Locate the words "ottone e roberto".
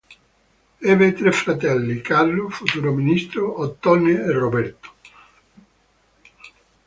3.59-4.89